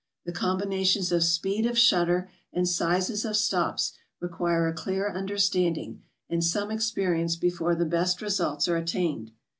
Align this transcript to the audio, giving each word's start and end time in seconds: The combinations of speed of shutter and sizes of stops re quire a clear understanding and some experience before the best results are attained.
The 0.25 0.31
combinations 0.31 1.11
of 1.11 1.23
speed 1.23 1.67
of 1.67 1.77
shutter 1.77 2.31
and 2.51 2.67
sizes 2.67 3.23
of 3.23 3.37
stops 3.37 3.93
re 4.19 4.29
quire 4.29 4.67
a 4.67 4.73
clear 4.73 5.07
understanding 5.11 6.01
and 6.27 6.43
some 6.43 6.71
experience 6.71 7.35
before 7.35 7.75
the 7.75 7.85
best 7.85 8.19
results 8.19 8.67
are 8.67 8.77
attained. 8.77 9.29